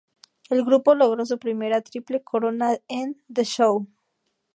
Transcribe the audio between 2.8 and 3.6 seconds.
en "The